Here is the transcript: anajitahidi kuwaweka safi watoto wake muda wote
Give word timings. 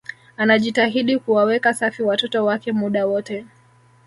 anajitahidi 0.37 1.19
kuwaweka 1.19 1.73
safi 1.73 2.03
watoto 2.03 2.45
wake 2.45 2.71
muda 2.71 3.05
wote 3.05 3.45